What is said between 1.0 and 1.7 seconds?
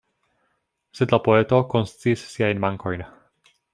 la poeto